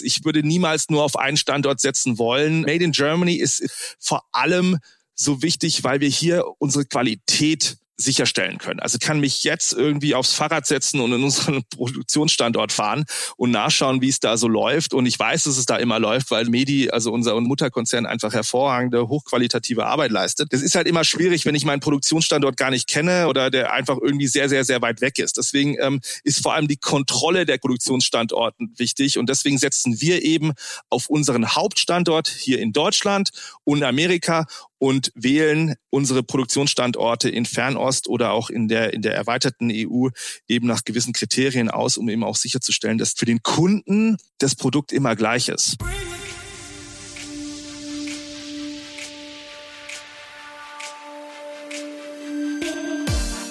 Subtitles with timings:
[0.00, 2.62] Ich würde niemals nur auf einen Standort setzen wollen.
[2.62, 4.78] Made in Germany ist vor allem
[5.14, 8.80] so wichtig, weil wir hier unsere Qualität sicherstellen können.
[8.80, 13.04] Also kann mich jetzt irgendwie aufs Fahrrad setzen und in unseren Produktionsstandort fahren
[13.36, 14.94] und nachschauen, wie es da so läuft.
[14.94, 19.08] Und ich weiß, dass es da immer läuft, weil Medi, also unser Mutterkonzern, einfach hervorragende,
[19.08, 20.52] hochqualitative Arbeit leistet.
[20.52, 23.98] Das ist halt immer schwierig, wenn ich meinen Produktionsstandort gar nicht kenne oder der einfach
[24.00, 25.36] irgendwie sehr, sehr, sehr weit weg ist.
[25.36, 29.18] Deswegen ähm, ist vor allem die Kontrolle der Produktionsstandorten wichtig.
[29.18, 30.52] Und deswegen setzen wir eben
[30.88, 33.30] auf unseren Hauptstandort hier in Deutschland
[33.64, 34.46] und Amerika
[34.80, 40.08] und wählen unsere Produktionsstandorte in Fernost oder auch in der, in der erweiterten EU
[40.48, 44.92] eben nach gewissen Kriterien aus, um eben auch sicherzustellen, dass für den Kunden das Produkt
[44.92, 45.76] immer gleich ist.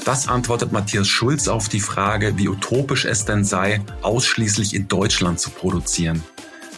[0.04, 5.40] Das antwortet Matthias Schulz auf die Frage, wie utopisch es denn sei, ausschließlich in Deutschland
[5.40, 6.24] zu produzieren.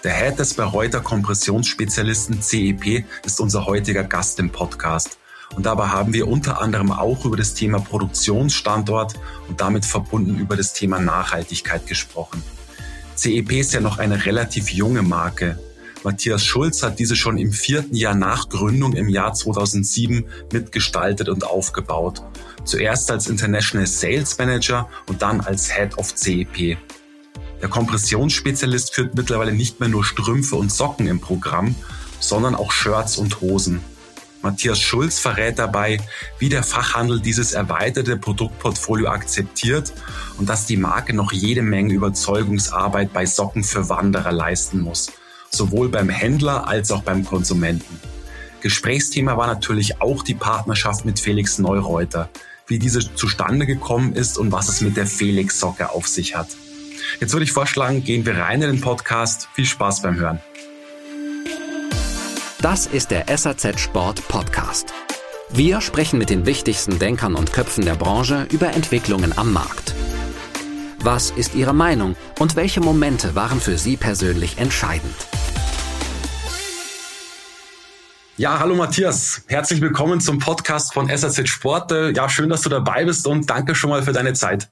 [0.03, 5.19] Der Head des Bayreuther Kompressionsspezialisten CEP ist unser heutiger Gast im Podcast.
[5.55, 9.13] Und dabei haben wir unter anderem auch über das Thema Produktionsstandort
[9.47, 12.41] und damit verbunden über das Thema Nachhaltigkeit gesprochen.
[13.15, 15.59] CEP ist ja noch eine relativ junge Marke.
[16.03, 21.45] Matthias Schulz hat diese schon im vierten Jahr nach Gründung im Jahr 2007 mitgestaltet und
[21.45, 22.23] aufgebaut.
[22.63, 26.79] Zuerst als International Sales Manager und dann als Head of CEP.
[27.61, 31.75] Der Kompressionsspezialist führt mittlerweile nicht mehr nur Strümpfe und Socken im Programm,
[32.19, 33.81] sondern auch Shirts und Hosen.
[34.41, 35.99] Matthias Schulz verrät dabei,
[36.39, 39.93] wie der Fachhandel dieses erweiterte Produktportfolio akzeptiert
[40.39, 45.11] und dass die Marke noch jede Menge Überzeugungsarbeit bei Socken für Wanderer leisten muss,
[45.51, 47.99] sowohl beim Händler als auch beim Konsumenten.
[48.61, 52.29] Gesprächsthema war natürlich auch die Partnerschaft mit Felix Neureuter,
[52.65, 56.47] wie diese zustande gekommen ist und was es mit der Felix Socke auf sich hat.
[57.19, 59.49] Jetzt würde ich vorschlagen, gehen wir rein in den Podcast.
[59.53, 60.39] Viel Spaß beim Hören.
[62.61, 64.93] Das ist der SAZ Sport Podcast.
[65.49, 69.93] Wir sprechen mit den wichtigsten Denkern und Köpfen der Branche über Entwicklungen am Markt.
[70.99, 75.15] Was ist Ihre Meinung und welche Momente waren für Sie persönlich entscheidend?
[78.37, 79.43] Ja, hallo Matthias.
[79.47, 81.91] Herzlich willkommen zum Podcast von SAZ Sport.
[82.15, 84.69] Ja, schön, dass du dabei bist und danke schon mal für deine Zeit.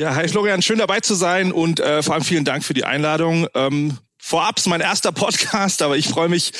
[0.00, 2.84] Ja, hi Florian, schön dabei zu sein und äh, vor allem vielen Dank für die
[2.84, 3.46] Einladung.
[3.52, 6.54] Ähm, vorab ist mein erster Podcast, aber ich freue mich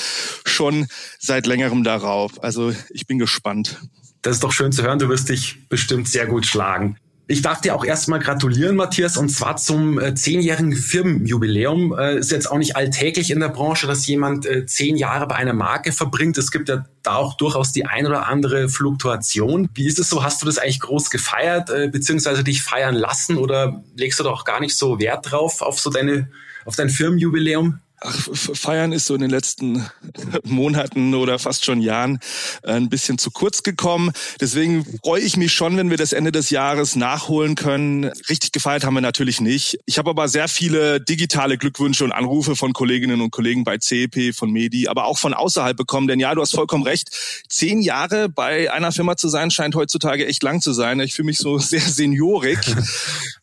[0.45, 2.45] schon seit längerem darauf.
[2.45, 3.81] Also ich bin gespannt.
[4.21, 4.99] Das ist doch schön zu hören.
[4.99, 6.99] Du wirst dich bestimmt sehr gut schlagen.
[7.31, 11.97] Ich darf dir auch erstmal gratulieren, Matthias, und zwar zum äh, zehnjährigen Firmenjubiläum.
[11.97, 15.37] Äh, ist jetzt auch nicht alltäglich in der Branche, dass jemand äh, zehn Jahre bei
[15.37, 16.39] einer Marke verbringt.
[16.39, 19.69] Es gibt ja da auch durchaus die ein oder andere Fluktuation.
[19.75, 20.25] Wie ist es so?
[20.25, 24.45] Hast du das eigentlich groß gefeiert, äh, beziehungsweise dich feiern lassen oder legst du doch
[24.45, 26.33] gar nicht so Wert drauf auf so deine,
[26.65, 27.79] auf dein Firmenjubiläum?
[28.03, 29.87] Ach, Feiern ist so in den letzten
[30.45, 32.19] Monaten oder fast schon Jahren
[32.63, 34.13] äh, ein bisschen zu kurz gekommen.
[34.41, 38.07] Deswegen freue ich mich schon, wenn wir das Ende des Jahres nachholen können.
[38.31, 39.79] Richtig gefeiert haben wir natürlich nicht.
[39.85, 44.35] Ich habe aber sehr viele digitale Glückwünsche und Anrufe von Kolleginnen und Kollegen bei CEP,
[44.35, 46.09] von Medi, aber auch von außerhalb bekommen.
[46.09, 47.11] Denn ja, du hast vollkommen recht.
[47.49, 51.01] Zehn Jahre bei einer Firma zu sein, scheint heutzutage echt lang zu sein.
[51.01, 52.59] Ich fühle mich so sehr seniorig.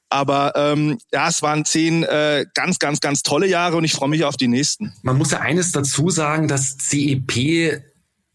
[0.09, 4.09] Aber ähm, ja, es waren zehn äh, ganz, ganz, ganz tolle Jahre und ich freue
[4.09, 4.93] mich auf die nächsten.
[5.01, 7.81] Man muss ja eines dazu sagen, dass CEP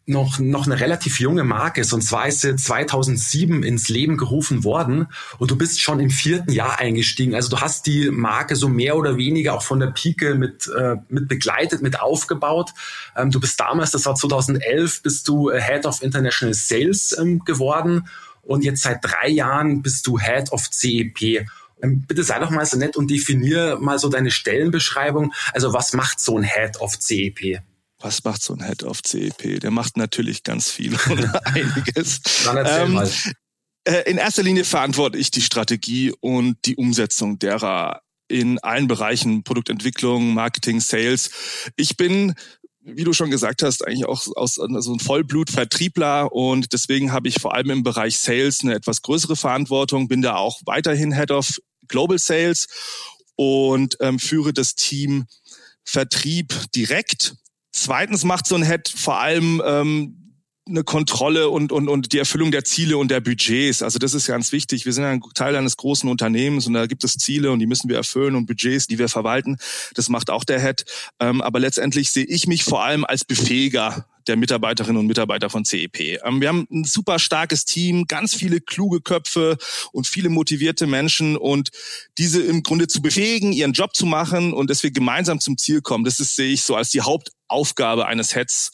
[0.05, 1.93] noch, noch eine relativ junge Marke ist.
[1.93, 5.07] Und zwar ist sie 2007 ins Leben gerufen worden
[5.39, 7.35] und du bist schon im vierten Jahr eingestiegen.
[7.35, 10.97] Also du hast die Marke so mehr oder weniger auch von der Pike mit, äh,
[11.09, 12.71] mit begleitet, mit aufgebaut.
[13.17, 17.45] Ähm, du bist damals, das war 2011, bist du äh, Head of International Sales ähm,
[17.45, 18.09] geworden
[18.43, 21.47] und jetzt seit drei Jahren bist du Head of CEP.
[21.83, 25.33] Ähm, bitte sei doch mal so nett und definier mal so deine Stellenbeschreibung.
[25.53, 27.61] Also was macht so ein Head of CEP?
[27.99, 29.61] Was macht so ein Head of CEP?
[29.61, 32.21] Der macht natürlich ganz viel oder einiges.
[32.45, 33.11] Dann erzähl ähm, mal.
[33.85, 39.43] Äh, in erster Linie verantworte ich die Strategie und die Umsetzung derer in allen Bereichen
[39.43, 41.31] Produktentwicklung, Marketing, Sales.
[41.77, 42.35] Ich bin
[42.85, 47.29] wie du schon gesagt hast, eigentlich auch aus so also ein Vollblut-Vertriebler und deswegen habe
[47.29, 51.31] ich vor allem im Bereich Sales eine etwas größere Verantwortung, bin da auch weiterhin Head
[51.31, 51.61] of
[51.93, 52.67] Global Sales
[53.37, 55.27] und ähm, führe das Team
[55.85, 57.37] Vertrieb direkt.
[57.71, 60.22] Zweitens macht so ein Head vor allem ähm,
[60.73, 63.83] eine Kontrolle und, und, und die Erfüllung der Ziele und der Budgets.
[63.83, 64.85] Also das ist ganz wichtig.
[64.85, 67.89] Wir sind ein Teil eines großen Unternehmens und da gibt es Ziele und die müssen
[67.89, 69.59] wir erfüllen und Budgets, die wir verwalten.
[69.95, 70.85] Das macht auch der Head.
[71.21, 75.65] Ähm, aber letztendlich sehe ich mich vor allem als Befähiger der Mitarbeiterinnen und Mitarbeiter von
[75.65, 76.21] CEP.
[76.25, 79.59] Ähm, wir haben ein super starkes Team, ganz viele kluge Köpfe
[79.93, 81.71] und viele motivierte Menschen und
[82.19, 85.81] diese im Grunde zu befähigen, ihren Job zu machen und dass wir gemeinsam zum Ziel
[85.81, 88.73] kommen, das ist, sehe ich so als die Hauptaufgabe eines Heads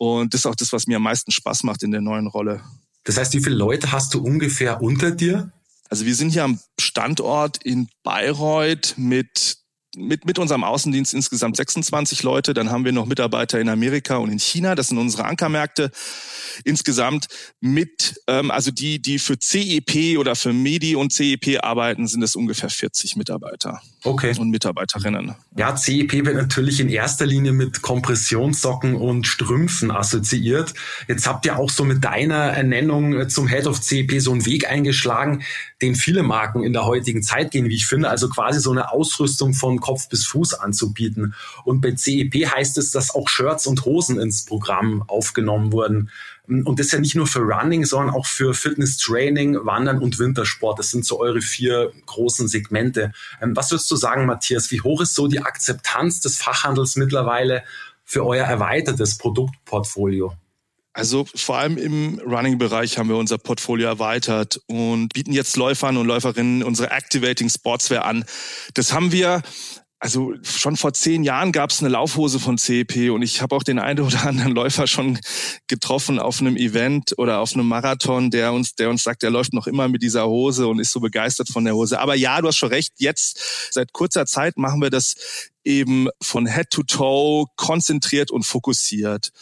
[0.00, 2.62] und das ist auch das, was mir am meisten Spaß macht in der neuen Rolle.
[3.04, 5.52] Das heißt, wie viele Leute hast du ungefähr unter dir?
[5.90, 9.58] Also wir sind hier am Standort in Bayreuth mit
[9.96, 12.54] mit, mit unserem Außendienst insgesamt 26 Leute.
[12.54, 14.74] Dann haben wir noch Mitarbeiter in Amerika und in China.
[14.74, 15.90] Das sind unsere Ankermärkte.
[16.64, 17.26] Insgesamt
[17.60, 22.36] mit, ähm, also die, die für CEP oder für Medi und CEP arbeiten, sind es
[22.36, 23.82] ungefähr 40 Mitarbeiter.
[24.02, 24.34] Okay.
[24.38, 25.34] Und Mitarbeiterinnen.
[25.56, 30.72] Ja, CEP wird natürlich in erster Linie mit Kompressionssocken und Strümpfen assoziiert.
[31.06, 34.70] Jetzt habt ihr auch so mit deiner Ernennung zum Head of CEP so einen Weg
[34.70, 35.42] eingeschlagen,
[35.82, 38.08] den viele Marken in der heutigen Zeit gehen, wie ich finde.
[38.08, 41.34] Also quasi so eine Ausrüstung von Kopf bis Fuß anzubieten.
[41.64, 46.10] Und bei CEP heißt es, dass auch Shirts und Hosen ins Programm aufgenommen wurden.
[46.50, 50.18] Und das ist ja nicht nur für Running, sondern auch für Fitness Training, Wandern und
[50.18, 50.80] Wintersport.
[50.80, 53.12] Das sind so eure vier großen Segmente.
[53.40, 54.70] Ähm, was würdest du sagen, Matthias?
[54.70, 57.64] Wie hoch ist so die Akzeptanz des Fachhandels mittlerweile
[58.04, 60.32] für euer erweitertes Produktportfolio?
[60.92, 66.06] Also vor allem im Running-Bereich haben wir unser Portfolio erweitert und bieten jetzt Läufern und
[66.06, 68.24] Läuferinnen unsere Activating Sportswear an.
[68.74, 69.42] Das haben wir
[70.02, 73.62] also schon vor zehn Jahren gab es eine Laufhose von CEP und ich habe auch
[73.62, 75.20] den einen oder anderen Läufer schon
[75.68, 79.52] getroffen auf einem Event oder auf einem Marathon, der uns, der uns sagt, er läuft
[79.52, 82.00] noch immer mit dieser Hose und ist so begeistert von der Hose.
[82.00, 82.94] Aber ja, du hast schon recht.
[82.96, 85.16] Jetzt seit kurzer Zeit machen wir das
[85.64, 89.32] eben von Head to Toe konzentriert und fokussiert.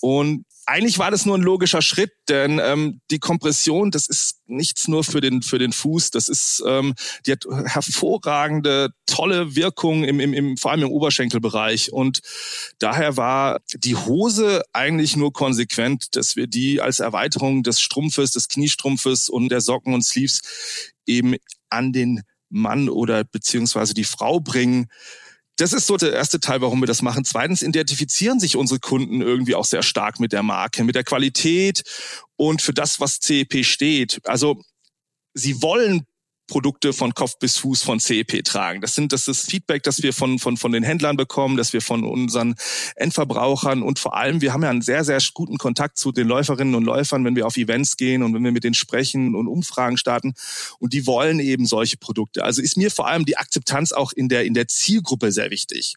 [0.00, 4.86] Und eigentlich war das nur ein logischer Schritt, denn ähm, die Kompression, das ist nichts
[4.86, 6.94] nur für den für den Fuß, das ist, ähm,
[7.24, 11.90] die hat hervorragende, tolle Wirkung im, im, im vor allem im Oberschenkelbereich.
[11.90, 12.20] Und
[12.78, 18.48] daher war die Hose eigentlich nur konsequent, dass wir die als Erweiterung des Strumpfes, des
[18.48, 20.42] Kniestrumpfes und der Socken und Sleeves
[21.06, 21.36] eben
[21.70, 24.88] an den Mann oder beziehungsweise die Frau bringen
[25.58, 27.24] das ist so der erste Teil, warum wir das machen.
[27.24, 31.82] Zweitens identifizieren sich unsere Kunden irgendwie auch sehr stark mit der Marke, mit der Qualität
[32.36, 34.20] und für das, was CEP steht.
[34.24, 34.62] Also
[35.34, 36.06] sie wollen
[36.48, 38.80] Produkte von Kopf bis Fuß von CEP tragen.
[38.80, 41.80] Das sind das ist Feedback, das wir von von von den Händlern bekommen, das wir
[41.80, 42.56] von unseren
[42.96, 46.74] Endverbrauchern und vor allem wir haben ja einen sehr sehr guten Kontakt zu den Läuferinnen
[46.74, 49.96] und Läufern, wenn wir auf Events gehen und wenn wir mit denen sprechen und Umfragen
[49.96, 50.34] starten
[50.78, 52.42] und die wollen eben solche Produkte.
[52.42, 55.94] Also ist mir vor allem die Akzeptanz auch in der in der Zielgruppe sehr wichtig.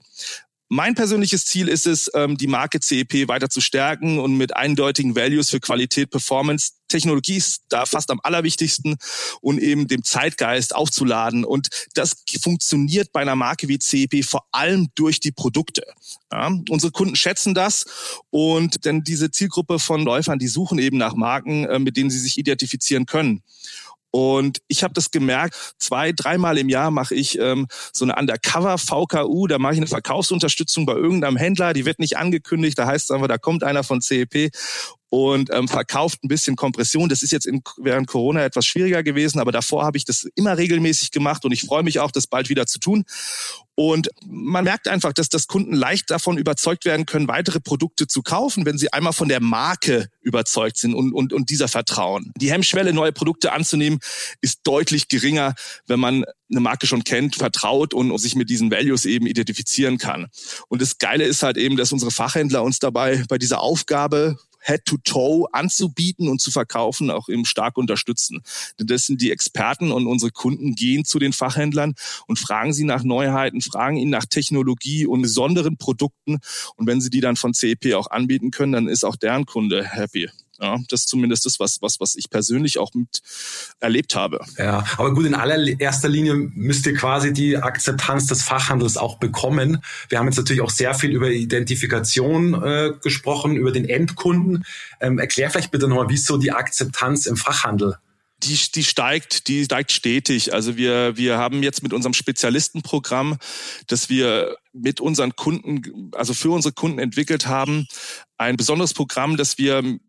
[0.73, 5.18] Mein persönliches Ziel ist es, ähm, die Marke CEP weiter zu stärken und mit eindeutigen
[5.18, 8.95] Values für Qualität, Performance, Technologie ist da fast am allerwichtigsten
[9.41, 11.44] und eben dem Zeitgeist aufzuladen.
[11.44, 15.83] Und das funktioniert bei einer Marke wie CEP vor allem durch die Produkte.
[16.31, 21.15] Ja, unsere Kunden schätzen das und denn diese Zielgruppe von Läufern, die suchen eben nach
[21.15, 23.44] Marken, äh, mit denen sie sich identifizieren können.
[24.11, 28.77] Und ich habe das gemerkt, zwei, dreimal im Jahr mache ich ähm, so eine Undercover
[28.77, 33.05] VKU, da mache ich eine Verkaufsunterstützung bei irgendeinem Händler, die wird nicht angekündigt, da heißt
[33.05, 34.51] es einfach, da kommt einer von CEP
[35.09, 37.09] und ähm, verkauft ein bisschen Kompression.
[37.09, 40.57] Das ist jetzt in, während Corona etwas schwieriger gewesen, aber davor habe ich das immer
[40.57, 43.03] regelmäßig gemacht und ich freue mich auch, das bald wieder zu tun.
[43.83, 48.22] Und man merkt einfach, dass das Kunden leicht davon überzeugt werden können, weitere Produkte zu
[48.22, 52.31] kaufen, wenn sie einmal von der Marke überzeugt sind und, und, und dieser vertrauen.
[52.38, 53.98] Die Hemmschwelle, neue Produkte anzunehmen,
[54.39, 55.56] ist deutlich geringer,
[55.88, 59.98] wenn man eine Marke schon kennt, vertraut und, und sich mit diesen Values eben identifizieren
[59.98, 60.28] kann.
[60.68, 65.47] Und das Geile ist halt eben, dass unsere Fachhändler uns dabei bei dieser Aufgabe Head-to-Toe
[65.51, 68.41] anzubieten und zu verkaufen, auch eben stark unterstützen.
[68.80, 71.95] Denn das sind die Experten und unsere Kunden gehen zu den Fachhändlern
[72.27, 76.39] und fragen sie nach Neuheiten, fragen ihn nach Technologie und besonderen Produkten.
[76.75, 79.83] Und wenn sie die dann von CEP auch anbieten können, dann ist auch deren Kunde
[79.83, 80.30] happy.
[80.61, 83.21] Ja, das ist zumindest das, was, was, was ich persönlich auch mit
[83.80, 84.39] erlebt habe.
[84.59, 89.83] Ja, aber gut, in allererster Linie müsst ihr quasi die Akzeptanz des Fachhandels auch bekommen.
[90.09, 94.63] Wir haben jetzt natürlich auch sehr viel über Identifikation äh, gesprochen, über den Endkunden.
[94.99, 97.97] Ähm, erklär vielleicht bitte nochmal, wie ist so die Akzeptanz im Fachhandel?
[98.44, 100.51] die, die steigt, die steigt stetig.
[100.51, 103.37] Also wir, wir haben jetzt mit unserem Spezialistenprogramm,
[103.85, 107.87] das wir mit unseren Kunden, also für unsere Kunden entwickelt haben,
[108.37, 109.99] ein besonderes Programm, das wir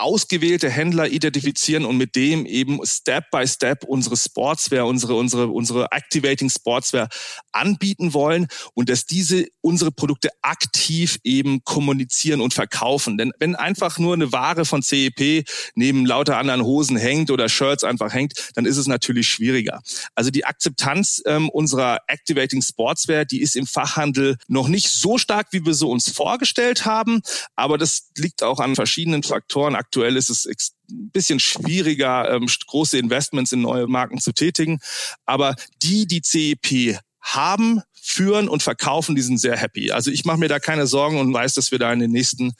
[0.00, 5.92] ausgewählte Händler identifizieren und mit dem eben Step by Step unsere Sportswear, unsere, unsere, unsere
[5.92, 7.08] Activating Sportswear
[7.52, 13.18] anbieten wollen und dass diese unsere Produkte aktiv eben kommunizieren und verkaufen.
[13.18, 17.84] Denn wenn einfach nur eine Ware von CEP neben lauter anderen Hosen hängt oder Shirts
[17.84, 19.82] einfach hängt, dann ist es natürlich schwieriger.
[20.14, 25.48] Also die Akzeptanz ähm, unserer Activating Sportswear, die ist im Fachhandel noch nicht so stark,
[25.50, 27.20] wie wir so uns vorgestellt haben,
[27.54, 29.74] aber das liegt auch an verschiedenen Faktoren.
[29.90, 34.78] Aktuell ist es ein bisschen schwieriger, ähm, große Investments in neue Marken zu tätigen.
[35.26, 39.90] Aber die, die CEP haben, führen und verkaufen, die sind sehr happy.
[39.90, 42.52] Also ich mache mir da keine Sorgen und weiß, dass wir da in den nächsten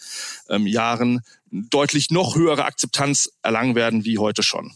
[0.48, 1.20] ähm, Jahren
[1.52, 4.72] deutlich noch höhere Akzeptanz erlangen werden wie heute schon.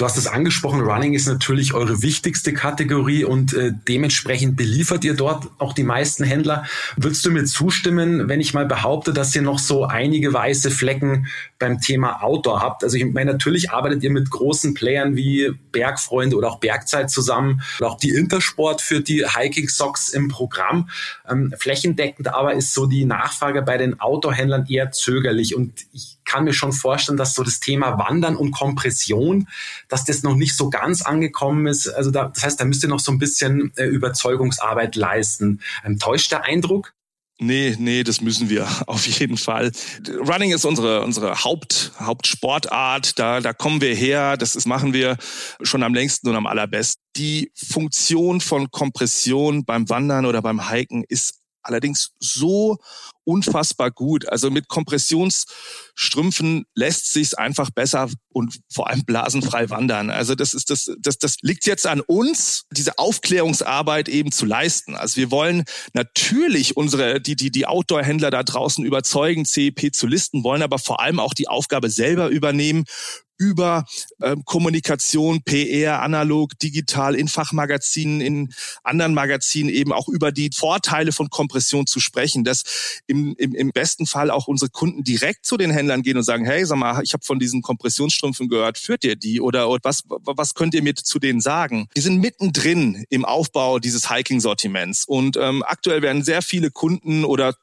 [0.00, 5.14] Du hast es angesprochen, Running ist natürlich eure wichtigste Kategorie und äh, dementsprechend beliefert ihr
[5.14, 6.66] dort auch die meisten Händler.
[6.96, 11.26] Würdest du mir zustimmen, wenn ich mal behaupte, dass ihr noch so einige weiße Flecken
[11.58, 12.84] beim Thema Outdoor habt?
[12.84, 17.62] Also ich meine, natürlich arbeitet ihr mit großen Playern wie Bergfreunde oder auch Bergzeit zusammen
[17.80, 20.90] oder auch die Intersport für die Hiking Socks im Programm.
[21.28, 26.44] Ähm, flächendeckend aber ist so die Nachfrage bei den Outdoor-Händlern eher zögerlich und ich kann
[26.44, 29.48] mir schon vorstellen, dass so das Thema Wandern und Kompression,
[29.88, 31.88] dass das noch nicht so ganz angekommen ist.
[31.88, 35.60] Also da, das heißt, da müsst ihr noch so ein bisschen äh, Überzeugungsarbeit leisten.
[35.84, 36.94] Ähm, täuscht der Eindruck?
[37.40, 39.70] Nee, nee, das müssen wir auf jeden Fall.
[40.08, 43.18] Running ist unsere, unsere Haupt, Hauptsportart.
[43.18, 44.36] Da, da kommen wir her.
[44.36, 45.16] Das ist, machen wir
[45.62, 47.02] schon am längsten und am allerbesten.
[47.16, 52.78] Die Funktion von Kompression beim Wandern oder beim Hiken ist allerdings so
[53.24, 54.28] unfassbar gut.
[54.28, 60.10] Also mit Kompressionsstrümpfen lässt sich's einfach besser und vor allem blasenfrei wandern.
[60.10, 64.96] Also das ist das, das, das liegt jetzt an uns, diese Aufklärungsarbeit eben zu leisten.
[64.96, 70.44] Also wir wollen natürlich unsere, die, die, die Outdoor-Händler da draußen überzeugen, CEP zu listen,
[70.44, 72.84] wollen aber vor allem auch die Aufgabe selber übernehmen,
[73.38, 73.86] über
[74.20, 81.12] ähm, Kommunikation, PR, analog, digital, in Fachmagazinen, in anderen Magazinen eben auch über die Vorteile
[81.12, 82.64] von Kompression zu sprechen, dass
[83.06, 86.44] im, im, im besten Fall auch unsere Kunden direkt zu den Händlern gehen und sagen,
[86.44, 90.02] hey, sag mal, ich habe von diesen Kompressionsstrümpfen gehört, führt ihr die oder, oder was,
[90.08, 91.88] was könnt ihr mir zu denen sagen?
[91.94, 97.54] Wir sind mittendrin im Aufbau dieses Hiking-Sortiments und ähm, aktuell werden sehr viele Kunden oder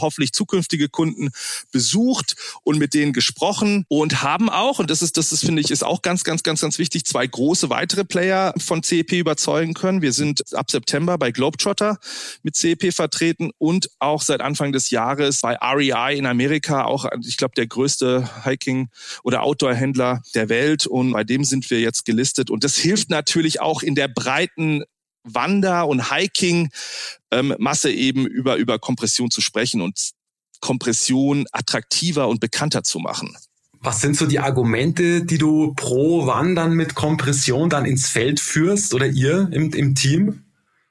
[0.00, 1.30] hoffentlich zukünftige Kunden
[1.70, 5.70] besucht und mit denen gesprochen und haben auch, und das ist, das ist, finde ich,
[5.70, 10.02] ist auch ganz, ganz, ganz, ganz wichtig, zwei große weitere Player von CEP überzeugen können.
[10.02, 11.98] Wir sind ab September bei Globetrotter
[12.42, 17.36] mit CEP vertreten und auch seit Anfang des Jahres bei REI in Amerika, auch, ich
[17.36, 18.88] glaube, der größte Hiking-
[19.22, 23.60] oder Outdoor-Händler der Welt und bei dem sind wir jetzt gelistet und das hilft natürlich
[23.60, 24.82] auch in der breiten
[25.24, 30.12] Wander- und Hiking-Masse ähm, eben über, über Kompression zu sprechen und
[30.60, 33.36] Kompression attraktiver und bekannter zu machen.
[33.80, 38.94] Was sind so die Argumente, die du pro Wandern mit Kompression dann ins Feld führst
[38.94, 40.44] oder ihr im, im Team?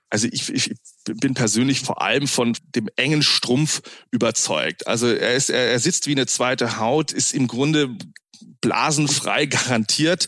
[0.09, 4.87] Also ich, ich bin persönlich vor allem von dem engen Strumpf überzeugt.
[4.87, 7.95] Also er ist, er, er sitzt wie eine zweite Haut, ist im Grunde
[8.59, 10.27] blasenfrei garantiert.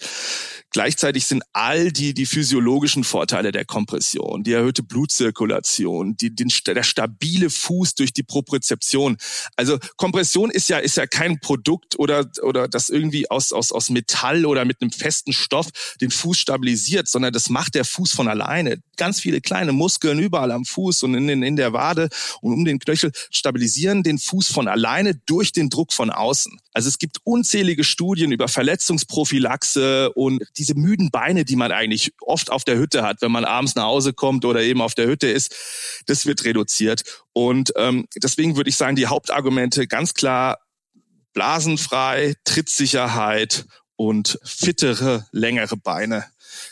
[0.73, 6.81] Gleichzeitig sind all die, die physiologischen Vorteile der Kompression, die erhöhte Blutzirkulation, die, den, der
[6.81, 9.17] stabile Fuß durch die Propriozeption.
[9.55, 13.91] Also Kompression ist ja, ist ja kein Produkt oder, oder das irgendwie aus, aus, aus
[13.91, 15.67] Metall oder mit einem festen Stoff
[16.01, 18.81] den Fuß stabilisiert, sondern das macht der Fuß von alleine.
[18.97, 22.09] Ganz viele kleine Muskeln überall am Fuß und in, in, in der Wade
[22.41, 26.59] und um den Knöchel stabilisieren den Fuß von alleine durch den Druck von außen.
[26.73, 32.49] Also es gibt unzählige Studien über Verletzungsprophylaxe und diese müden Beine, die man eigentlich oft
[32.49, 35.27] auf der Hütte hat, wenn man abends nach Hause kommt oder eben auf der Hütte
[35.27, 35.53] ist,
[36.05, 37.03] das wird reduziert.
[37.33, 40.59] Und ähm, deswegen würde ich sagen, die Hauptargumente ganz klar
[41.33, 43.65] blasenfrei, Trittsicherheit
[43.95, 46.25] und fittere, längere Beine.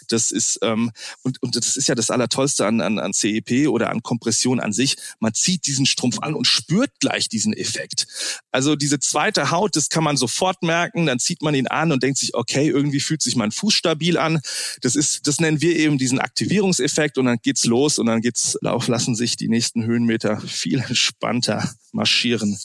[0.07, 0.91] Das ist ähm,
[1.23, 4.73] und, und das ist ja das Allertollste an, an, an CEP oder an Kompression an
[4.73, 4.95] sich.
[5.19, 8.07] Man zieht diesen Strumpf an und spürt gleich diesen Effekt.
[8.51, 11.05] Also diese zweite Haut, das kann man sofort merken.
[11.05, 14.17] Dann zieht man ihn an und denkt sich, okay, irgendwie fühlt sich mein Fuß stabil
[14.17, 14.41] an.
[14.81, 18.57] Das ist, das nennen wir eben diesen Aktivierungseffekt und dann geht's los und dann geht's
[18.61, 22.57] lauf, lassen sich die nächsten Höhenmeter viel entspannter marschieren.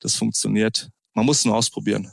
[0.00, 0.90] Das funktioniert.
[1.14, 2.10] Man muss nur ausprobieren.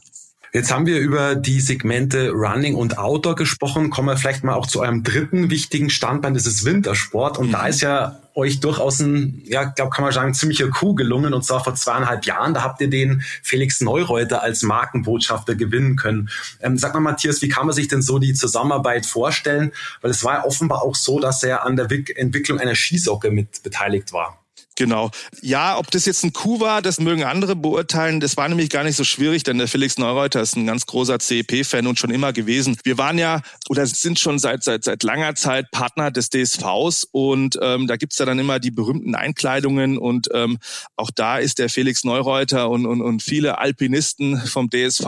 [0.54, 3.90] Jetzt haben wir über die Segmente Running und Outdoor gesprochen.
[3.90, 7.38] Kommen wir vielleicht mal auch zu eurem dritten wichtigen Standbein, das ist Wintersport.
[7.38, 7.52] Und mhm.
[7.54, 11.34] da ist ja euch durchaus ein, ja, glaube kann man sagen, ziemlicher Coup gelungen.
[11.34, 12.54] Und zwar vor zweieinhalb Jahren.
[12.54, 16.30] Da habt ihr den Felix Neureuter als Markenbotschafter gewinnen können.
[16.60, 19.72] Ähm, sag mal, Matthias, wie kann man sich denn so die Zusammenarbeit vorstellen?
[20.02, 23.64] Weil es war ja offenbar auch so, dass er an der Entwicklung einer Skisocke mit
[23.64, 24.41] beteiligt war.
[24.82, 25.12] Genau.
[25.44, 28.20] Ja, ob das jetzt ein Coup war, das mögen andere beurteilen.
[28.20, 31.20] Das war nämlich gar nicht so schwierig, denn der Felix Neureuter ist ein ganz großer
[31.20, 32.76] CEP-Fan und schon immer gewesen.
[32.84, 37.60] Wir waren ja oder sind schon seit seit seit langer Zeit Partner des DSVs und
[37.62, 40.58] ähm, da gibt's ja dann immer die berühmten Einkleidungen und ähm,
[40.96, 45.06] auch da ist der Felix Neureuter und, und, und viele Alpinisten vom DSV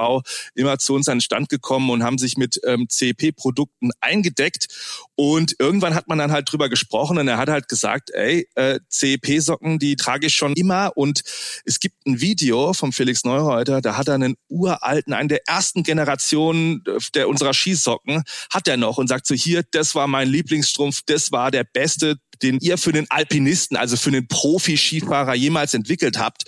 [0.54, 4.68] immer zu uns an den Stand gekommen und haben sich mit ähm, CEP-Produkten eingedeckt
[5.16, 8.80] und irgendwann hat man dann halt drüber gesprochen und er hat halt gesagt, ey, äh,
[8.92, 10.92] CEP-Socken, die trage ich schon immer.
[10.96, 11.24] Und
[11.66, 15.84] es gibt ein Video vom Felix Neureuter, da hat er einen uralten, einen der ersten
[15.84, 16.84] Generationen
[17.16, 21.32] der unserer Skisocken, hat er noch und sagt so, hier, das war mein Lieblingsstrumpf, das
[21.32, 26.44] war der beste, den ihr für den Alpinisten, also für den Profi-Skifahrer jemals entwickelt habt.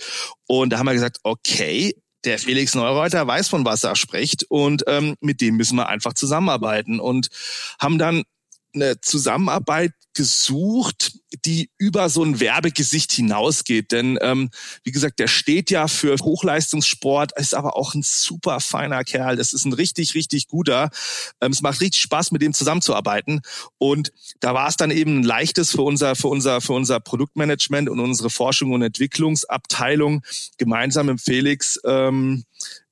[0.46, 1.94] Und da haben wir gesagt, okay,
[2.24, 6.12] der Felix Neureuter weiß, von was er spricht und ähm, mit dem müssen wir einfach
[6.12, 7.28] zusammenarbeiten und
[7.78, 8.24] haben dann
[8.74, 11.12] eine Zusammenarbeit gesucht,
[11.44, 13.92] die über so ein Werbegesicht hinausgeht.
[13.92, 14.50] Denn ähm,
[14.82, 19.36] wie gesagt, der steht ja für Hochleistungssport, ist aber auch ein super feiner Kerl.
[19.36, 20.90] Das ist ein richtig, richtig guter.
[21.40, 23.42] Ähm, es macht richtig Spaß, mit dem zusammenzuarbeiten.
[23.78, 27.88] Und da war es dann eben ein leichtes für unser, für unser, für unser Produktmanagement
[27.88, 30.22] und unsere Forschung und Entwicklungsabteilung
[30.56, 32.44] gemeinsam mit Felix ähm,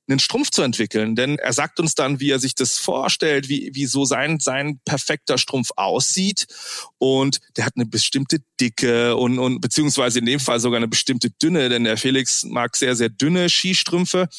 [0.07, 1.15] einen Strumpf zu entwickeln.
[1.15, 4.79] Denn er sagt uns dann, wie er sich das vorstellt, wie, wie so sein, sein
[4.85, 6.47] perfekter Strumpf aussieht.
[6.97, 11.29] Und der hat eine bestimmte Dicke und, und beziehungsweise in dem Fall sogar eine bestimmte
[11.31, 14.29] Dünne, denn der Felix mag sehr, sehr dünne Skistrümpfe.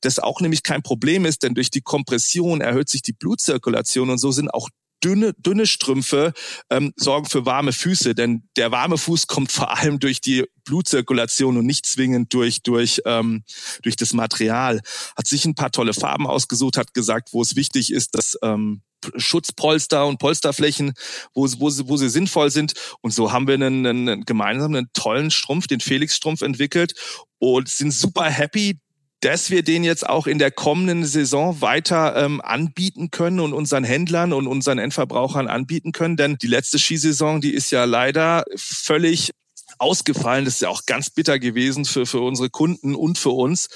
[0.00, 4.18] Das auch nämlich kein Problem ist, denn durch die Kompression erhöht sich die Blutzirkulation und
[4.18, 4.68] so sind auch
[5.02, 6.32] dünne, dünne Strümpfe
[6.70, 11.56] ähm, sorgen für warme Füße, denn der warme Fuß kommt vor allem durch die Blutzirkulation
[11.56, 13.44] und nicht zwingend durch, durch, ähm,
[13.82, 14.80] durch das Material.
[15.16, 18.82] Hat sich ein paar tolle Farben ausgesucht, hat gesagt, wo es wichtig ist, dass ähm,
[19.16, 20.92] Schutzpolster und Polsterflächen,
[21.34, 22.74] wo, wo, sie, wo sie sinnvoll sind.
[23.00, 26.94] Und so haben wir einen, einen gemeinsamen, einen tollen Strumpf, den Felix-Strumpf entwickelt
[27.38, 28.78] und sind super happy,
[29.22, 33.84] dass wir den jetzt auch in der kommenden Saison weiter ähm, anbieten können und unseren
[33.84, 36.16] Händlern und unseren Endverbrauchern anbieten können.
[36.16, 39.30] Denn die letzte Skisaison, die ist ja leider völlig
[39.78, 40.44] ausgefallen.
[40.44, 43.68] Das ist ja auch ganz bitter gewesen für, für unsere Kunden und für uns.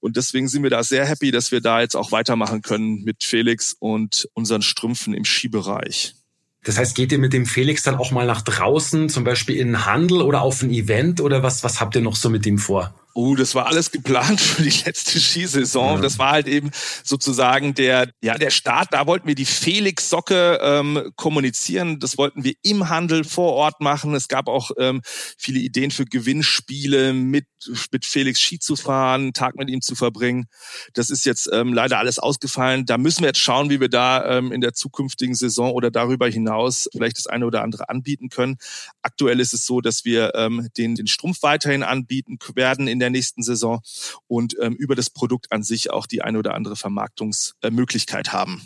[0.00, 3.24] Und deswegen sind wir da sehr happy, dass wir da jetzt auch weitermachen können mit
[3.24, 6.14] Felix und unseren Strümpfen im Skibereich.
[6.62, 9.68] Das heißt, geht ihr mit dem Felix dann auch mal nach draußen, zum Beispiel in
[9.68, 12.58] den Handel oder auf ein Event oder was, was habt ihr noch so mit ihm
[12.58, 12.94] vor?
[13.12, 15.96] Oh, das war alles geplant für die letzte Skisaison.
[15.96, 16.00] Ja.
[16.00, 16.70] Das war halt eben
[17.02, 18.88] sozusagen der, ja, der Start.
[18.92, 21.98] Da wollten wir die Felix-Socke ähm, kommunizieren.
[21.98, 24.14] Das wollten wir im Handel vor Ort machen.
[24.14, 25.00] Es gab auch ähm,
[25.36, 27.46] viele Ideen für Gewinnspiele, mit,
[27.90, 30.46] mit Felix Ski zu fahren, Tag mit ihm zu verbringen.
[30.94, 32.86] Das ist jetzt ähm, leider alles ausgefallen.
[32.86, 36.28] Da müssen wir jetzt schauen, wie wir da ähm, in der zukünftigen Saison oder darüber
[36.28, 38.58] hinaus vielleicht das eine oder andere anbieten können.
[39.02, 43.10] Aktuell ist es so, dass wir ähm, den, den Strumpf weiterhin anbieten werden in der
[43.10, 43.80] nächsten Saison
[44.26, 48.62] und ähm, über das Produkt an sich auch die eine oder andere Vermarktungsmöglichkeit haben.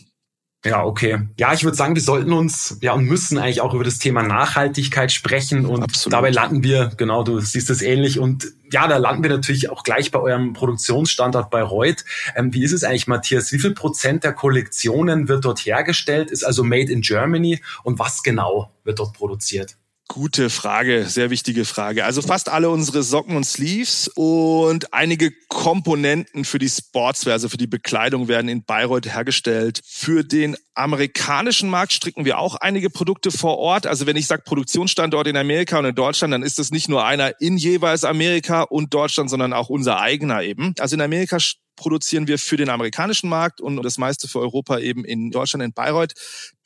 [0.64, 1.18] Ja, okay.
[1.38, 4.23] Ja, ich würde sagen, wir sollten uns ja und müssen eigentlich auch über das Thema
[4.23, 6.14] Nachhaltigkeit sprechen und Absolut.
[6.14, 9.83] dabei landen wir, genau, du siehst es ähnlich und ja, da landen wir natürlich auch
[9.83, 12.05] gleich bei eurem Produktionsstandort bei Reut.
[12.35, 13.53] Ähm, wie ist es eigentlich, Matthias?
[13.53, 16.31] Wie viel Prozent der Kollektionen wird dort hergestellt?
[16.31, 19.77] Ist also made in Germany und was genau wird dort produziert?
[20.09, 22.05] Gute Frage, sehr wichtige Frage.
[22.05, 27.57] Also fast alle unsere Socken und Sleeves und einige Komponenten für die Sportswear, also für
[27.57, 29.81] die Bekleidung werden in Bayreuth hergestellt.
[29.83, 33.87] Für den amerikanischen Markt stricken wir auch einige Produkte vor Ort.
[33.87, 37.05] Also wenn ich sage Produktionsstandort in Amerika und in Deutschland, dann ist das nicht nur
[37.05, 40.75] einer in jeweils Amerika und Deutschland, sondern auch unser eigener eben.
[40.81, 41.38] Also in Amerika
[41.76, 45.72] produzieren wir für den amerikanischen Markt und das meiste für Europa eben in Deutschland, in
[45.72, 46.14] Bayreuth.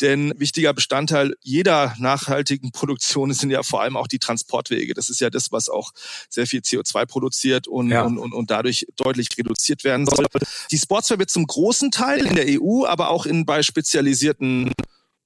[0.01, 4.95] Denn wichtiger Bestandteil jeder nachhaltigen Produktion sind ja vor allem auch die Transportwege.
[4.95, 5.93] Das ist ja das, was auch
[6.29, 8.03] sehr viel CO2 produziert und, ja.
[8.03, 10.27] und, und, und dadurch deutlich reduziert werden soll.
[10.71, 14.73] Die Sportswear wird zum großen Teil in der EU, aber auch in bei spezialisierten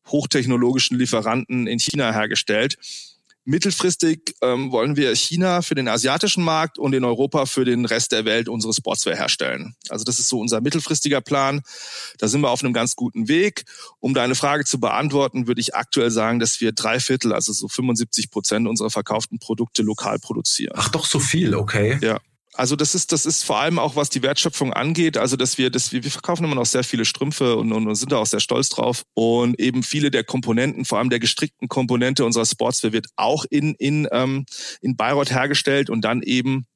[0.09, 2.77] hochtechnologischen Lieferanten in China hergestellt.
[3.45, 8.13] Mittelfristig ähm, wollen wir China für den asiatischen Markt und in Europa für den Rest
[8.13, 9.75] der Welt unsere Sportswear herstellen.
[9.89, 11.63] Also das ist so unser mittelfristiger Plan.
[12.19, 13.65] Da sind wir auf einem ganz guten Weg.
[13.99, 17.67] Um deine Frage zu beantworten, würde ich aktuell sagen, dass wir drei Viertel, also so
[17.67, 20.75] 75 Prozent unserer verkauften Produkte lokal produzieren.
[20.77, 21.99] Ach doch, so viel, okay.
[22.01, 22.21] Ja.
[22.55, 25.17] Also das ist, das ist vor allem auch, was die Wertschöpfung angeht.
[25.17, 27.95] Also dass wir, dass wir, wir verkaufen immer noch sehr viele Strümpfe und, und, und
[27.95, 29.05] sind da auch sehr stolz drauf.
[29.15, 33.75] Und eben viele der Komponenten, vor allem der gestrickten Komponente unserer Sportswear wird auch in,
[33.75, 34.45] in, ähm,
[34.83, 36.67] in Bayreuth hergestellt und dann eben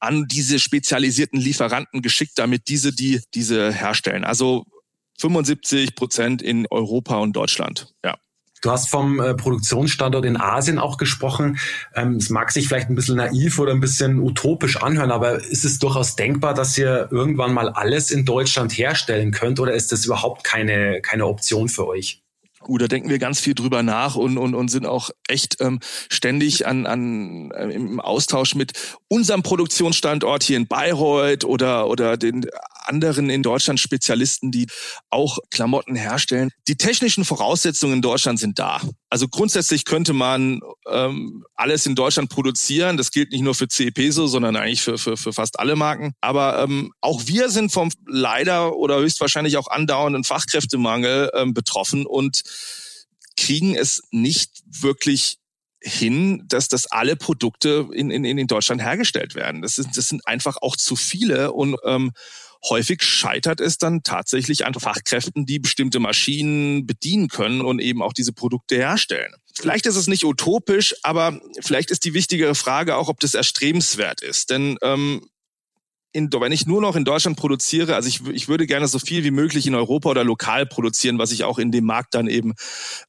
[0.00, 4.24] an diese spezialisierten Lieferanten geschickt, damit diese die diese herstellen.
[4.24, 4.64] Also
[5.20, 7.92] 75 Prozent in Europa und Deutschland.
[8.04, 8.16] Ja.
[8.62, 11.58] Du hast vom äh, Produktionsstandort in Asien auch gesprochen.
[11.94, 15.64] Ähm, es mag sich vielleicht ein bisschen naiv oder ein bisschen utopisch anhören, aber ist
[15.64, 20.06] es durchaus denkbar, dass ihr irgendwann mal alles in Deutschland herstellen könnt oder ist das
[20.06, 22.22] überhaupt keine, keine Option für euch?
[22.66, 25.80] Uh, da denken wir ganz viel drüber nach und, und, und sind auch echt ähm,
[26.08, 28.72] ständig an, an, äh, im Austausch mit
[29.08, 32.46] unserem Produktionsstandort hier in Bayreuth oder, oder den
[32.86, 34.66] anderen in Deutschland Spezialisten, die
[35.10, 36.50] auch Klamotten herstellen.
[36.68, 38.80] Die technischen Voraussetzungen in Deutschland sind da.
[39.10, 42.96] Also grundsätzlich könnte man ähm, alles in Deutschland produzieren.
[42.96, 46.14] Das gilt nicht nur für CEP so, sondern eigentlich für, für, für fast alle Marken.
[46.20, 52.42] Aber ähm, auch wir sind vom leider oder höchstwahrscheinlich auch andauernden Fachkräftemangel ähm, betroffen und
[53.36, 55.38] kriegen es nicht wirklich
[55.80, 59.62] hin, dass das alle Produkte in, in, in Deutschland hergestellt werden.
[59.62, 62.12] Das sind, das sind einfach auch zu viele und ähm,
[62.68, 68.12] häufig scheitert es dann tatsächlich an Fachkräften, die bestimmte Maschinen bedienen können und eben auch
[68.12, 69.34] diese Produkte herstellen.
[69.54, 74.20] Vielleicht ist es nicht utopisch, aber vielleicht ist die wichtigere Frage auch, ob das erstrebenswert
[74.20, 74.50] ist.
[74.50, 75.28] Denn ähm,
[76.14, 79.24] in, wenn ich nur noch in Deutschland produziere, also ich, ich würde gerne so viel
[79.24, 82.54] wie möglich in Europa oder lokal produzieren, was ich auch in dem Markt dann eben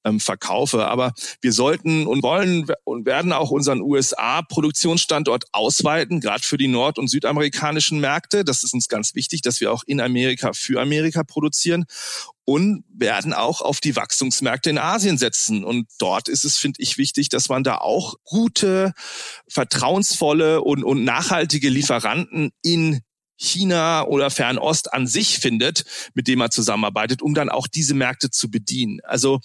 [0.03, 0.87] ähm, verkaufe.
[0.87, 6.97] Aber wir sollten und wollen und werden auch unseren USA-Produktionsstandort ausweiten, gerade für die nord-
[6.97, 8.43] und südamerikanischen Märkte.
[8.43, 11.85] Das ist uns ganz wichtig, dass wir auch in Amerika für Amerika produzieren
[12.45, 15.63] und werden auch auf die Wachstumsmärkte in Asien setzen.
[15.63, 18.93] Und dort ist es, finde ich, wichtig, dass man da auch gute,
[19.47, 23.01] vertrauensvolle und, und nachhaltige Lieferanten in
[23.37, 28.29] China oder Fernost an sich findet, mit dem man zusammenarbeitet, um dann auch diese Märkte
[28.29, 28.99] zu bedienen.
[29.03, 29.41] Also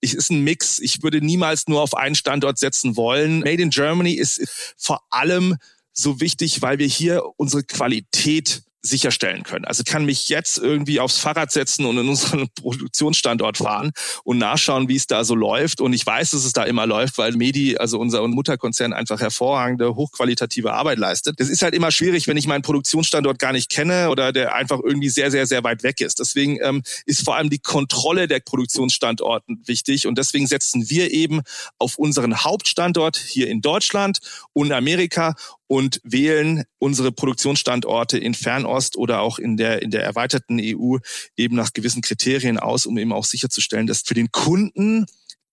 [0.00, 0.78] es ist ein Mix.
[0.78, 3.40] Ich würde niemals nur auf einen Standort setzen wollen.
[3.40, 5.56] Made in Germany ist vor allem
[5.92, 9.64] so wichtig, weil wir hier unsere Qualität sicherstellen können.
[9.64, 13.92] Also kann mich jetzt irgendwie aufs Fahrrad setzen und in unseren Produktionsstandort fahren
[14.24, 15.80] und nachschauen, wie es da so läuft.
[15.80, 19.94] Und ich weiß, dass es da immer läuft, weil Medi, also unser Mutterkonzern, einfach hervorragende,
[19.94, 21.40] hochqualitative Arbeit leistet.
[21.40, 24.80] Das ist halt immer schwierig, wenn ich meinen Produktionsstandort gar nicht kenne oder der einfach
[24.84, 26.18] irgendwie sehr, sehr, sehr weit weg ist.
[26.18, 30.06] Deswegen ähm, ist vor allem die Kontrolle der Produktionsstandorten wichtig.
[30.06, 31.40] Und deswegen setzen wir eben
[31.78, 34.18] auf unseren Hauptstandort hier in Deutschland
[34.52, 35.34] und Amerika
[35.66, 40.98] und wählen unsere Produktionsstandorte in Fernost oder auch in der, in der erweiterten EU
[41.36, 45.06] eben nach gewissen Kriterien aus, um eben auch sicherzustellen, dass für den Kunden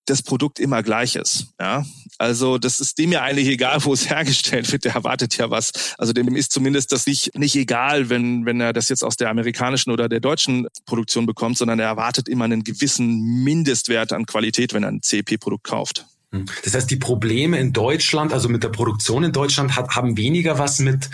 [0.05, 1.47] das Produkt immer gleich ist.
[1.59, 1.85] Ja,
[2.17, 4.85] also das ist dem ja eigentlich egal, wo es hergestellt wird.
[4.85, 5.95] Der erwartet ja was.
[5.97, 9.29] Also dem ist zumindest das nicht nicht egal, wenn wenn er das jetzt aus der
[9.29, 14.73] amerikanischen oder der deutschen Produktion bekommt, sondern er erwartet immer einen gewissen Mindestwert an Qualität,
[14.73, 16.05] wenn er ein CP-Produkt kauft.
[16.33, 16.45] Hm.
[16.63, 20.57] Das heißt, die Probleme in Deutschland, also mit der Produktion in Deutschland, hat, haben weniger
[20.57, 21.09] was mit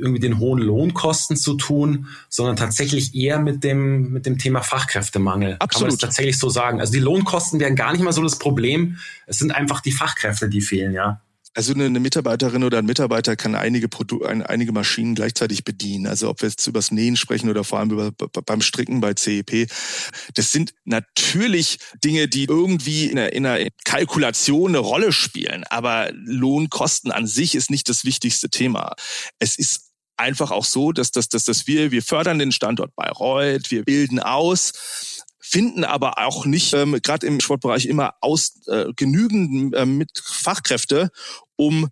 [0.00, 5.56] irgendwie den hohen Lohnkosten zu tun, sondern tatsächlich eher mit dem, mit dem Thema Fachkräftemangel.
[5.58, 5.70] Absolut.
[5.70, 6.80] Kann man das tatsächlich so sagen?
[6.80, 8.96] Also die Lohnkosten wären gar nicht mal so das Problem.
[9.26, 11.20] Es sind einfach die Fachkräfte, die fehlen, ja.
[11.56, 16.06] Also eine, eine Mitarbeiterin oder ein Mitarbeiter kann einige Produ ein, einige Maschinen gleichzeitig bedienen.
[16.06, 19.66] Also ob wir jetzt übers Nähen sprechen oder vor allem über, beim Stricken bei CEP.
[20.34, 25.64] Das sind natürlich Dinge, die irgendwie in einer, in einer Kalkulation eine Rolle spielen.
[25.70, 28.94] Aber Lohnkosten an sich ist nicht das wichtigste Thema.
[29.38, 33.70] Es ist einfach auch so, dass, dass, dass, dass wir, wir fördern den Standort Bayreuth,
[33.70, 35.15] wir bilden aus
[35.48, 41.10] finden aber auch nicht ähm, gerade im Sportbereich immer aus äh, genügend äh, mit Fachkräfte,
[41.54, 41.88] um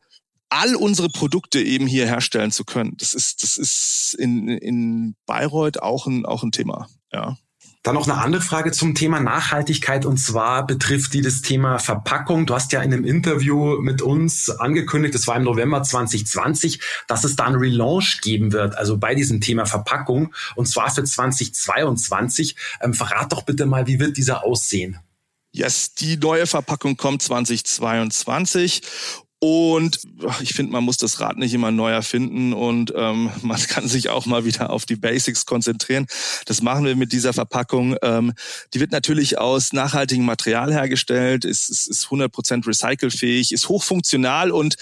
[0.49, 2.97] all unsere Produkte eben hier herstellen zu können.
[2.97, 6.89] Das ist das ist in, in Bayreuth auch ein auch ein Thema.
[7.13, 7.37] Ja.
[7.85, 12.47] Dann noch eine andere Frage zum Thema Nachhaltigkeit und zwar betrifft die das Thema Verpackung.
[12.47, 17.25] Du hast ja in einem Interview mit uns angekündigt, das war im November 2020, dass
[17.25, 22.57] es da einen Relaunch geben wird, also bei diesem Thema Verpackung und zwar für 2022.
[22.81, 24.99] Ähm, verrat doch bitte mal, wie wird dieser aussehen?
[25.53, 28.81] Yes, die neue Verpackung kommt 2022
[29.47, 30.01] und
[30.41, 34.09] ich finde, man muss das Rad nicht immer neu erfinden und ähm, man kann sich
[34.09, 36.07] auch mal wieder auf die Basics konzentrieren.
[36.47, 37.95] Das machen wir mit dieser Verpackung.
[38.01, 38.33] Ähm,
[38.73, 44.77] die wird natürlich aus nachhaltigem Material hergestellt, ist, ist, ist 100% recycelfähig, ist hochfunktional und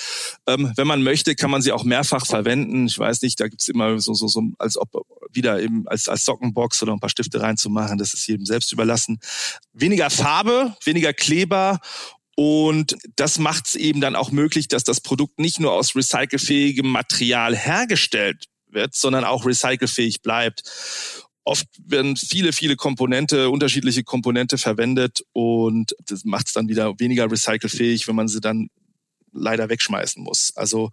[0.47, 2.87] ähm, wenn man möchte, kann man sie auch mehrfach verwenden.
[2.87, 6.25] Ich weiß nicht, da gibt's immer so, so, so als ob wieder eben als, als
[6.25, 7.99] Sockenbox oder ein paar Stifte reinzumachen.
[7.99, 9.19] Das ist jedem selbst überlassen.
[9.73, 11.81] Weniger Farbe, weniger Kleber
[12.37, 16.89] und das macht es eben dann auch möglich, dass das Produkt nicht nur aus recycelfähigem
[16.89, 20.63] Material hergestellt wird, sondern auch recycelfähig bleibt.
[21.45, 27.31] Oft werden viele, viele Komponente, unterschiedliche Komponente verwendet und das macht es dann wieder weniger
[27.31, 28.69] recycelfähig, wenn man sie dann
[29.33, 30.53] leider wegschmeißen muss.
[30.57, 30.91] Also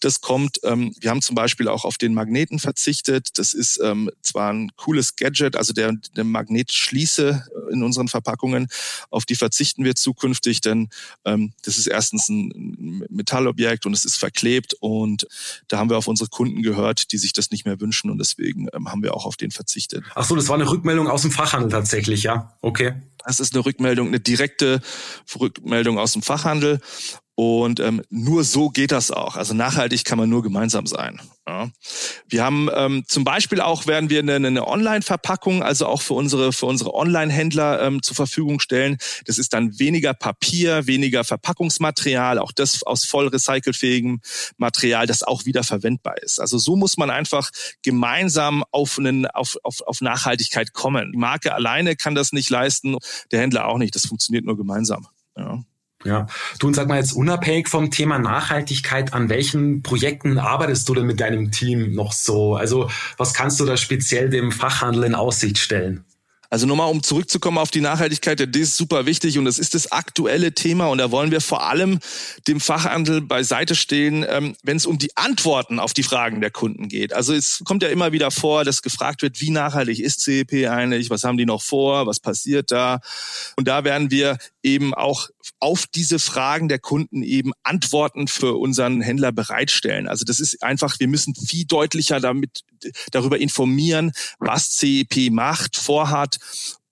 [0.00, 3.38] das kommt, ähm, wir haben zum Beispiel auch auf den Magneten verzichtet.
[3.38, 8.68] Das ist ähm, zwar ein cooles Gadget, also der, der Magnetschließe in unseren Verpackungen,
[9.10, 10.88] auf die verzichten wir zukünftig, denn
[11.24, 15.26] ähm, das ist erstens ein Metallobjekt und es ist verklebt und
[15.68, 18.68] da haben wir auf unsere Kunden gehört, die sich das nicht mehr wünschen und deswegen
[18.72, 20.04] ähm, haben wir auch auf den verzichtet.
[20.14, 22.56] Ach so, das war eine Rückmeldung aus dem Fachhandel tatsächlich, ja?
[22.60, 22.94] Okay.
[23.26, 24.80] Das ist eine Rückmeldung, eine direkte
[25.38, 26.80] Rückmeldung aus dem Fachhandel.
[27.34, 29.36] Und ähm, nur so geht das auch.
[29.36, 31.20] Also nachhaltig kann man nur gemeinsam sein.
[31.48, 31.70] Ja.
[32.28, 36.52] Wir haben ähm, zum Beispiel auch werden wir eine, eine Online-Verpackung, also auch für unsere
[36.52, 38.96] für unsere Online-Händler ähm, zur Verfügung stellen.
[39.26, 44.20] Das ist dann weniger Papier, weniger Verpackungsmaterial, auch das aus voll recycelfähigem
[44.56, 46.40] Material, das auch wieder verwendbar ist.
[46.40, 47.50] Also so muss man einfach
[47.82, 51.12] gemeinsam auf, einen, auf, auf, auf Nachhaltigkeit kommen.
[51.12, 52.96] Die Marke alleine kann das nicht leisten,
[53.30, 53.94] der Händler auch nicht.
[53.94, 55.06] Das funktioniert nur gemeinsam.
[55.36, 55.62] Ja.
[56.06, 56.26] Ja,
[56.58, 61.06] du und sag mal jetzt unabhängig vom Thema Nachhaltigkeit, an welchen Projekten arbeitest du denn
[61.06, 62.54] mit deinem Team noch so?
[62.54, 66.04] Also was kannst du da speziell dem Fachhandel in Aussicht stellen?
[66.48, 69.90] Also nochmal, um zurückzukommen auf die Nachhaltigkeit, das ist super wichtig und das ist das
[69.90, 71.98] aktuelle Thema und da wollen wir vor allem
[72.46, 76.88] dem Fachhandel beiseite stehen, ähm, wenn es um die Antworten auf die Fragen der Kunden
[76.88, 77.12] geht.
[77.12, 81.10] Also es kommt ja immer wieder vor, dass gefragt wird, wie nachhaltig ist CEP eigentlich,
[81.10, 83.00] was haben die noch vor, was passiert da?
[83.56, 89.00] Und da werden wir eben auch auf diese Fragen der Kunden eben Antworten für unseren
[89.00, 90.08] Händler bereitstellen.
[90.08, 92.60] Also das ist einfach, wir müssen viel deutlicher damit
[93.10, 96.38] darüber informieren, was CEP macht, vorhat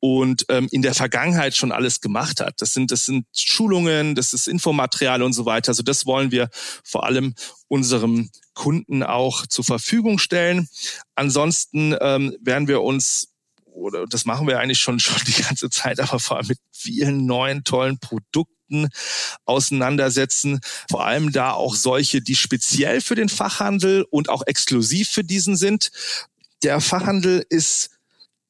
[0.01, 2.61] und ähm, in der Vergangenheit schon alles gemacht hat.
[2.61, 5.71] Das sind, das sind Schulungen, das ist Infomaterial und so weiter.
[5.71, 6.51] Also das wollen wir
[6.85, 7.35] vor allem
[7.69, 10.69] unserem Kunden auch zur Verfügung stellen.
[11.15, 13.34] Ansonsten ähm, werden wir uns
[13.75, 17.27] oder das machen wir eigentlich schon schon die ganze Zeit, aber vor allem mit vielen
[17.27, 18.89] neuen tollen Produkten
[19.45, 20.61] auseinandersetzen.
[20.91, 25.57] Vor allem da auch solche, die speziell für den Fachhandel und auch exklusiv für diesen
[25.57, 25.91] sind.
[26.63, 27.91] Der Fachhandel ist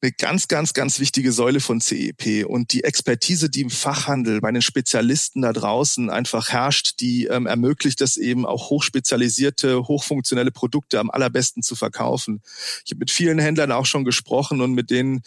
[0.01, 4.51] eine ganz, ganz, ganz wichtige Säule von CEP und die Expertise, die im Fachhandel bei
[4.51, 10.99] den Spezialisten da draußen einfach herrscht, die ähm, ermöglicht es eben auch hochspezialisierte, hochfunktionelle Produkte
[10.99, 12.41] am allerbesten zu verkaufen.
[12.85, 15.23] Ich habe mit vielen Händlern auch schon gesprochen und mit denen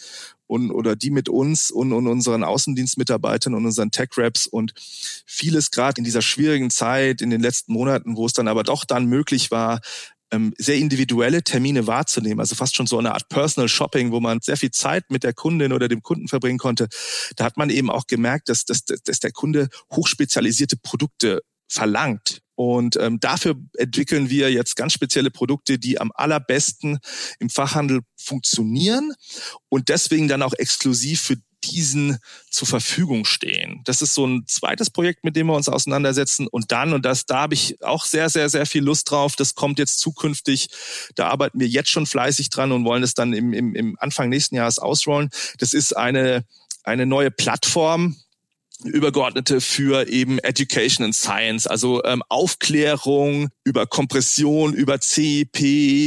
[0.47, 4.73] und oder die mit uns und, und unseren Außendienstmitarbeitern und unseren Tech-Raps und
[5.25, 8.83] vieles gerade in dieser schwierigen Zeit in den letzten Monaten, wo es dann aber doch
[8.83, 9.79] dann möglich war,
[10.31, 14.39] ähm, sehr individuelle Termine wahrzunehmen, also fast schon so eine Art Personal Shopping, wo man
[14.41, 16.87] sehr viel Zeit mit der Kundin oder dem Kunden verbringen konnte.
[17.35, 22.41] Da hat man eben auch gemerkt, dass, dass, dass der Kunde hochspezialisierte Produkte verlangt.
[22.55, 26.99] Und ähm, dafür entwickeln wir jetzt ganz spezielle Produkte, die am allerbesten
[27.39, 29.13] im Fachhandel funktionieren
[29.69, 31.37] und deswegen dann auch exklusiv für
[31.71, 32.17] diesen
[32.49, 33.81] zur Verfügung stehen.
[33.85, 36.47] Das ist so ein zweites Projekt, mit dem wir uns auseinandersetzen.
[36.47, 39.35] Und dann, und das, da habe ich auch sehr, sehr, sehr viel Lust drauf.
[39.35, 40.69] Das kommt jetzt zukünftig.
[41.15, 44.29] Da arbeiten wir jetzt schon fleißig dran und wollen es dann im, im, im Anfang
[44.29, 45.29] nächsten Jahres ausrollen.
[45.57, 46.43] Das ist eine,
[46.83, 48.15] eine neue Plattform,
[48.83, 55.57] übergeordnete für eben Education and Science, also ähm, Aufklärung über Kompression, über CEP,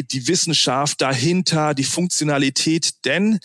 [0.08, 3.40] die Wissenschaft dahinter, die Funktionalität, denn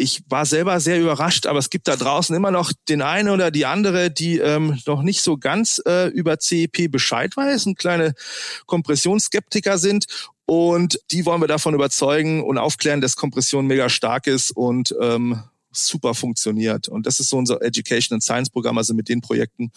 [0.00, 3.50] ich war selber sehr überrascht, aber es gibt da draußen immer noch den einen oder
[3.50, 8.14] die andere, die ähm, noch nicht so ganz äh, über CEP Bescheid weiß, ein kleine
[8.66, 10.06] Kompressionsskeptiker sind.
[10.46, 15.42] Und die wollen wir davon überzeugen und aufklären, dass Kompression mega stark ist und ähm,
[15.72, 16.86] super funktioniert.
[16.86, 18.78] Und das ist so unser Education and Science Programm.
[18.78, 19.72] Also mit den Projekten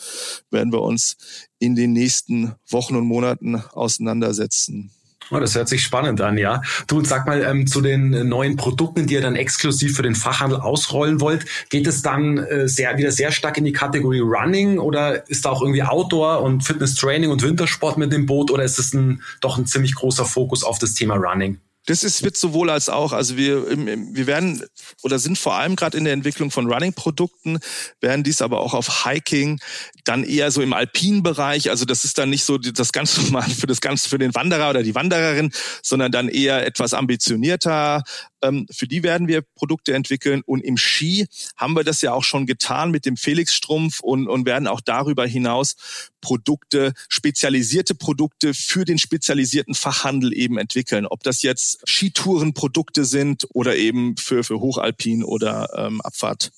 [0.52, 1.18] werden wir uns
[1.58, 4.92] in den nächsten Wochen und Monaten auseinandersetzen.
[5.32, 6.62] Oh, das hört sich spannend an, ja.
[6.88, 10.60] Du, sag mal, ähm, zu den neuen Produkten, die ihr dann exklusiv für den Fachhandel
[10.60, 15.30] ausrollen wollt, geht es dann äh, sehr, wieder sehr stark in die Kategorie Running oder
[15.30, 18.78] ist da auch irgendwie Outdoor und Fitness Training und Wintersport mit dem Boot oder ist
[18.78, 21.60] es ein, doch ein ziemlich großer Fokus auf das Thema Running?
[21.88, 23.12] Das ist, wird sowohl als auch.
[23.12, 24.64] Also wir, wir werden
[25.02, 27.60] oder sind vor allem gerade in der Entwicklung von Running-Produkten,
[28.02, 29.60] werden dies aber auch auf Hiking,
[30.04, 31.70] dann eher so im alpinen Bereich.
[31.70, 34.70] Also das ist dann nicht so das ganz normal für das Ganze für den Wanderer
[34.70, 38.04] oder die Wandererin, sondern dann eher etwas ambitionierter.
[38.42, 40.42] Ähm, für die werden wir Produkte entwickeln.
[40.46, 44.46] Und im Ski haben wir das ja auch schon getan mit dem Felix-Strumpf und, und
[44.46, 45.76] werden auch darüber hinaus
[46.22, 51.06] Produkte, spezialisierte Produkte für den spezialisierten Fachhandel eben entwickeln.
[51.06, 56.52] Ob das jetzt Skitourenprodukte sind oder eben für, für Hochalpin oder ähm, Abfahrt.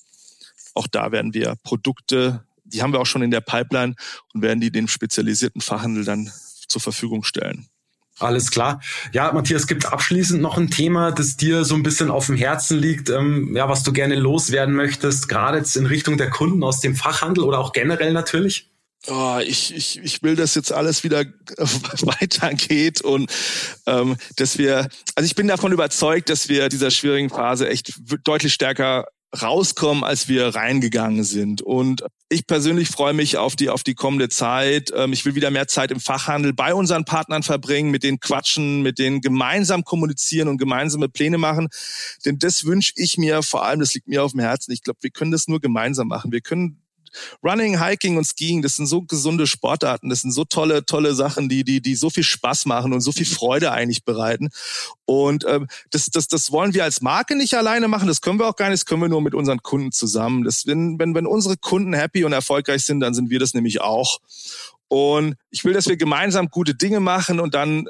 [0.74, 3.94] Auch da werden wir Produkte die haben wir auch schon in der Pipeline
[4.32, 6.32] und werden die dem spezialisierten Fachhandel dann
[6.68, 7.68] zur Verfügung stellen.
[8.24, 8.80] Alles klar.
[9.12, 12.78] Ja, Matthias, gibt abschließend noch ein Thema, das dir so ein bisschen auf dem Herzen
[12.78, 16.80] liegt, ähm, ja, was du gerne loswerden möchtest, gerade jetzt in Richtung der Kunden aus
[16.80, 18.70] dem Fachhandel oder auch generell natürlich?
[19.08, 21.24] oh, ich, ich, ich will, dass jetzt alles wieder
[21.58, 23.30] weitergeht und
[23.86, 27.92] ähm, dass wir, also ich bin davon überzeugt, dass wir dieser schwierigen Phase echt
[28.24, 29.06] deutlich stärker
[29.40, 31.62] rauskommen, als wir reingegangen sind.
[31.62, 34.92] Und ich persönlich freue mich auf die, auf die kommende Zeit.
[34.94, 38.82] Ähm, ich will wieder mehr Zeit im Fachhandel bei unseren Partnern verbringen, mit denen quatschen,
[38.82, 41.68] mit denen gemeinsam kommunizieren und gemeinsame Pläne machen.
[42.24, 44.72] Denn das wünsche ich mir vor allem, das liegt mir auf dem Herzen.
[44.72, 46.32] Ich glaube, wir können das nur gemeinsam machen.
[46.32, 46.83] Wir können
[47.42, 51.48] Running, Hiking und Skiing, das sind so gesunde Sportarten, das sind so tolle, tolle Sachen,
[51.48, 54.50] die, die, die so viel Spaß machen und so viel Freude eigentlich bereiten.
[55.06, 58.48] Und ähm, das, das, das wollen wir als Marke nicht alleine machen, das können wir
[58.48, 60.44] auch gar nicht, das können wir nur mit unseren Kunden zusammen.
[60.44, 63.80] Das, wenn, wenn, wenn unsere Kunden happy und erfolgreich sind, dann sind wir das nämlich
[63.80, 64.20] auch.
[64.88, 67.88] Und ich will, dass wir gemeinsam gute Dinge machen und dann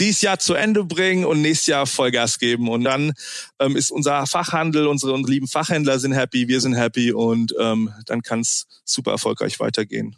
[0.00, 2.68] dies Jahr zu Ende bringen und nächstes Jahr Vollgas geben.
[2.68, 3.12] Und dann
[3.58, 7.90] ähm, ist unser Fachhandel, unsere, unsere lieben Fachhändler sind happy, wir sind happy und ähm,
[8.06, 10.16] dann kann es super erfolgreich weitergehen.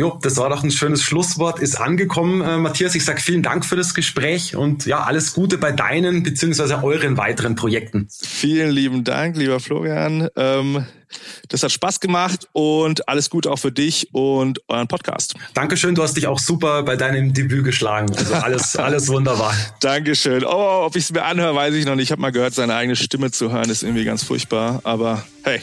[0.00, 2.94] Jo, das war doch ein schönes Schlusswort, ist angekommen, äh, Matthias.
[2.94, 7.18] Ich sage vielen Dank für das Gespräch und ja, alles Gute bei deinen beziehungsweise euren
[7.18, 8.08] weiteren Projekten.
[8.10, 10.30] Vielen lieben Dank, lieber Florian.
[10.36, 10.86] Ähm,
[11.50, 15.34] das hat Spaß gemacht und alles Gute auch für dich und euren Podcast.
[15.52, 18.10] Dankeschön, du hast dich auch super bei deinem Debüt geschlagen.
[18.16, 19.54] Also alles, alles wunderbar.
[19.80, 20.46] Dankeschön.
[20.46, 22.04] Oh, ob ich es mir anhöre, weiß ich noch nicht.
[22.04, 24.80] Ich habe mal gehört, seine eigene Stimme zu hören, ist irgendwie ganz furchtbar.
[24.84, 25.60] Aber hey,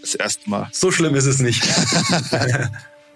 [0.00, 0.68] das erste Mal.
[0.70, 1.64] So schlimm ist es nicht.